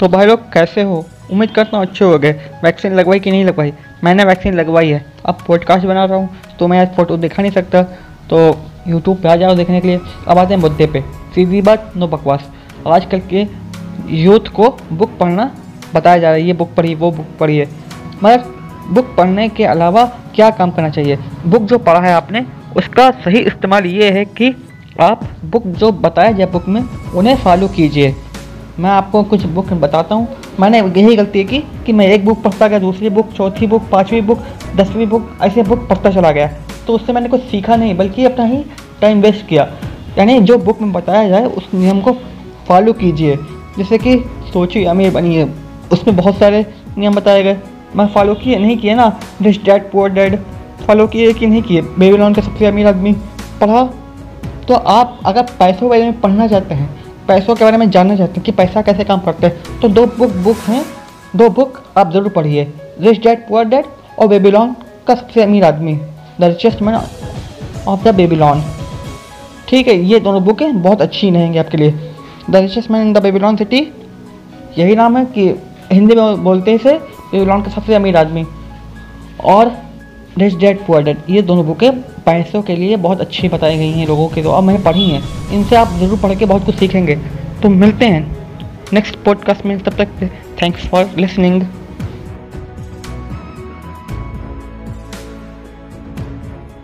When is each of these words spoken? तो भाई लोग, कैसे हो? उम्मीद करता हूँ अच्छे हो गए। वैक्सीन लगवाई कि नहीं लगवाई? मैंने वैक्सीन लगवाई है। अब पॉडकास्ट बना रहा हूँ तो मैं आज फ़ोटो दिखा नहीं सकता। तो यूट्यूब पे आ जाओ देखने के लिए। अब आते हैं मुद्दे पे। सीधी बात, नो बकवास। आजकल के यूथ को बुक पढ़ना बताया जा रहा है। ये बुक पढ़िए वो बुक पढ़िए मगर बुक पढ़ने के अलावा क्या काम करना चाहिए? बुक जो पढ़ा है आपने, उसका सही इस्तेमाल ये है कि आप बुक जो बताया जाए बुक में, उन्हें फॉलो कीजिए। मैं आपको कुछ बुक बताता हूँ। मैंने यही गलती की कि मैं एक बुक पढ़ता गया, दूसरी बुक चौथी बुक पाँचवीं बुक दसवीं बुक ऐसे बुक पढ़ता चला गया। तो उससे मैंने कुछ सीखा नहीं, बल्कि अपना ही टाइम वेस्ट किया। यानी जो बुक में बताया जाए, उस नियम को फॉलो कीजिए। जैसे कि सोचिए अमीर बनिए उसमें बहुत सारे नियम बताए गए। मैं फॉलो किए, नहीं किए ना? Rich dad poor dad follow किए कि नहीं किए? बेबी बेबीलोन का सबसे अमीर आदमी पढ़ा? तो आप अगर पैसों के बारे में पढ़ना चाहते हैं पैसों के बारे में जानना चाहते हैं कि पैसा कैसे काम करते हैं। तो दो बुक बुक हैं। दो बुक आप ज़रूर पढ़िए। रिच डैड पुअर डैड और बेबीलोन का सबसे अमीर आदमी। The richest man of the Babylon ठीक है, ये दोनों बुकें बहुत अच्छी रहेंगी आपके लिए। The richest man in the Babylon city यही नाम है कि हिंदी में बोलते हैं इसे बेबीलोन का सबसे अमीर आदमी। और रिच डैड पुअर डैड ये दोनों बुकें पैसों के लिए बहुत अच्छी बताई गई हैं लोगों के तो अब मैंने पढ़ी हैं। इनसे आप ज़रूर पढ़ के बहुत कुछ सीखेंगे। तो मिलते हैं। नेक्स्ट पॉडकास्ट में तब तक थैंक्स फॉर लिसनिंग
तो 0.00 0.08
भाई 0.08 0.26
लोग, 0.26 0.40
कैसे 0.52 0.82
हो? 0.82 1.04
उम्मीद 1.32 1.50
करता 1.50 1.76
हूँ 1.76 1.86
अच्छे 1.86 2.04
हो 2.04 2.18
गए। 2.18 2.32
वैक्सीन 2.64 2.94
लगवाई 2.94 3.20
कि 3.20 3.30
नहीं 3.30 3.44
लगवाई? 3.44 3.72
मैंने 4.04 4.24
वैक्सीन 4.24 4.54
लगवाई 4.54 4.88
है। 4.88 5.04
अब 5.26 5.38
पॉडकास्ट 5.46 5.86
बना 5.86 6.04
रहा 6.04 6.18
हूँ 6.18 6.28
तो 6.58 6.66
मैं 6.68 6.78
आज 6.80 6.88
फ़ोटो 6.96 7.16
दिखा 7.16 7.42
नहीं 7.42 7.52
सकता। 7.52 7.82
तो 8.30 8.38
यूट्यूब 8.88 9.16
पे 9.22 9.28
आ 9.28 9.36
जाओ 9.36 9.54
देखने 9.54 9.80
के 9.80 9.88
लिए। 9.88 10.00
अब 10.28 10.38
आते 10.38 10.54
हैं 10.54 10.60
मुद्दे 10.60 10.86
पे। 10.86 11.00
सीधी 11.34 11.62
बात, 11.62 11.92
नो 11.96 12.08
बकवास। 12.08 12.44
आजकल 12.86 13.20
के 13.32 13.46
यूथ 14.14 14.52
को 14.56 14.68
बुक 14.92 15.16
पढ़ना 15.20 15.50
बताया 15.94 16.18
जा 16.18 16.28
रहा 16.28 16.36
है। 16.36 16.42
ये 16.42 16.52
बुक 16.52 16.74
पढ़िए 16.74 16.94
वो 16.94 17.10
बुक 17.10 17.26
पढ़िए 17.40 17.68
मगर 18.22 18.44
बुक 18.90 19.14
पढ़ने 19.16 19.48
के 19.48 19.64
अलावा 19.64 20.04
क्या 20.34 20.50
काम 20.50 20.70
करना 20.70 20.88
चाहिए? 20.90 21.18
बुक 21.46 21.62
जो 21.62 21.78
पढ़ा 21.78 22.00
है 22.00 22.12
आपने, 22.12 22.44
उसका 22.76 23.10
सही 23.10 23.38
इस्तेमाल 23.38 23.86
ये 23.86 24.10
है 24.10 24.24
कि 24.24 24.54
आप 25.00 25.24
बुक 25.44 25.66
जो 25.66 25.90
बताया 25.92 26.32
जाए 26.32 26.46
बुक 26.46 26.68
में, 26.68 26.80
उन्हें 27.14 27.36
फॉलो 27.36 27.68
कीजिए। 27.68 28.14
मैं 28.78 28.90
आपको 28.90 29.22
कुछ 29.22 29.44
बुक 29.46 29.72
बताता 29.72 30.14
हूँ। 30.14 30.28
मैंने 30.60 30.78
यही 30.78 31.16
गलती 31.16 31.44
की 31.44 31.58
कि 31.86 31.92
मैं 31.92 32.06
एक 32.06 32.24
बुक 32.24 32.42
पढ़ता 32.42 32.68
गया, 32.68 32.78
दूसरी 32.78 33.10
बुक 33.10 33.32
चौथी 33.32 33.66
बुक 33.66 33.82
पाँचवीं 33.92 34.22
बुक 34.22 34.38
दसवीं 34.76 35.06
बुक 35.06 35.30
ऐसे 35.42 35.62
बुक 35.62 35.88
पढ़ता 35.88 36.10
चला 36.10 36.32
गया। 36.32 36.50
तो 36.86 36.92
उससे 36.92 37.12
मैंने 37.12 37.28
कुछ 37.28 37.42
सीखा 37.42 37.76
नहीं, 37.76 37.96
बल्कि 37.96 38.24
अपना 38.24 38.44
ही 38.44 38.64
टाइम 39.00 39.20
वेस्ट 39.20 39.46
किया। 39.46 39.68
यानी 40.18 40.40
जो 40.40 40.58
बुक 40.58 40.80
में 40.82 40.92
बताया 40.92 41.28
जाए, 41.28 41.44
उस 41.44 41.68
नियम 41.74 42.00
को 42.00 42.12
फॉलो 42.68 42.92
कीजिए। 42.92 43.36
जैसे 43.78 43.98
कि 43.98 44.16
सोचिए 44.52 44.84
अमीर 44.84 45.10
बनिए 45.10 45.48
उसमें 45.92 46.16
बहुत 46.16 46.38
सारे 46.38 46.64
नियम 46.98 47.14
बताए 47.14 47.42
गए। 47.42 47.56
मैं 47.96 48.06
फॉलो 48.06 48.34
किए, 48.34 48.58
नहीं 48.58 48.76
किए 48.78 48.94
ना? 48.94 49.20
Rich 49.42 49.64
dad 49.64 49.90
poor 49.90 50.10
dad 50.10 50.38
follow 50.86 51.06
किए 51.06 51.32
कि 51.32 51.46
नहीं 51.46 51.62
किए? 51.62 51.82
बेबी 51.82 51.98
बेबीलोन 52.00 52.34
का 52.34 52.42
सबसे 52.42 52.66
अमीर 52.66 52.86
आदमी 52.86 53.12
पढ़ा? 53.60 53.84
तो 54.68 54.74
आप 54.74 55.18
अगर 55.26 55.42
पैसों 55.58 55.80
के 55.80 55.88
बारे 55.88 56.02
में 56.02 56.20
पढ़ना 56.20 56.46
चाहते 56.48 56.74
हैं 56.74 57.05
पैसों 57.28 57.54
के 57.54 57.64
बारे 57.64 57.76
में 57.76 57.90
जानना 57.90 58.16
चाहते 58.16 58.34
हैं 58.34 58.44
कि 58.44 58.52
पैसा 58.52 58.82
कैसे 58.82 59.04
काम 59.04 59.20
करते 59.20 59.46
हैं। 59.46 59.80
तो 59.80 59.88
दो 59.88 60.06
बुक 60.08 60.30
बुक 60.44 60.56
हैं। 60.66 60.84
दो 61.36 61.48
बुक 61.50 61.82
आप 61.98 62.12
ज़रूर 62.12 62.28
पढ़िए। 62.28 62.72
रिच 63.00 63.22
डैड 63.22 63.46
पुअर 63.48 63.64
डैड 63.64 63.84
और 64.18 64.28
बेबीलोन 64.28 64.74
का 65.06 65.14
सबसे 65.14 65.42
अमीर 65.42 65.64
आदमी। 65.64 65.94
The 66.40 66.44
richest 66.44 66.82
man 66.82 67.00
of 67.88 68.04
the 68.04 68.14
Babylon 68.14 68.62
ठीक 69.68 69.88
है, 69.88 69.94
ये 69.96 70.20
दोनों 70.20 70.42
बुकें 70.44 70.82
बहुत 70.82 71.02
अच्छी 71.02 71.30
रहेंगी 71.30 71.58
आपके 71.58 71.76
लिए। 71.76 71.90
The 72.50 72.56
richest 72.56 72.90
man 72.90 73.06
in 73.06 73.12
the 73.12 73.22
Babylon 73.22 73.56
city 73.56 73.80
यही 74.78 74.94
नाम 74.94 75.16
है 75.16 75.24
कि 75.28 75.48
हिंदी 75.92 76.14
में 76.14 76.44
बोलते 76.44 76.70
हैं 76.70 76.78
इसे 76.78 76.92
बेबीलोन 77.32 77.62
का 77.62 77.70
सबसे 77.70 77.94
अमीर 77.94 78.16
आदमी। 78.16 78.44
और 79.44 79.72
रिच 80.38 80.54
डैड 80.54 80.84
पुअर 80.86 81.02
डैड 81.02 81.18
ये 81.30 81.42
दोनों 81.42 81.66
बुकें 81.66 81.90
पैसों 82.24 82.62
के 82.62 82.76
लिए 82.76 82.96
बहुत 82.96 83.20
अच्छी 83.20 83.48
बताई 83.48 83.76
गई 83.78 83.90
हैं 83.90 84.06
लोगों 84.06 84.28
के 84.28 84.42
तो 84.42 84.50
अब 84.50 84.64
मैंने 84.64 84.82
पढ़ी 84.84 85.08
हैं। 85.10 85.22
इनसे 85.50 85.76
आप 85.76 85.92
ज़रूर 85.98 86.18
पढ़ 86.18 86.34
के 86.34 86.44
बहुत 86.44 86.64
कुछ 86.66 86.74
सीखेंगे। 86.74 87.16
तो 87.62 87.68
मिलते 87.68 88.04
हैं। 88.04 88.36
नेक्स्ट 88.92 89.16
पॉडकास्ट 89.16 89.64
में 89.66 89.78
तब 89.78 90.02
तक 90.02 90.30
थैंक्स 90.62 90.86
फॉर 90.86 91.10
लिसनिंग 91.18 91.62